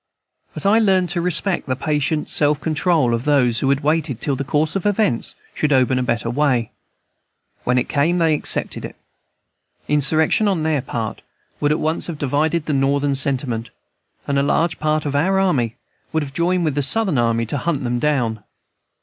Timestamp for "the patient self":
1.67-2.59